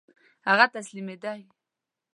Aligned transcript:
هغه 0.49 0.65
تسلیمېدی. 0.75 1.39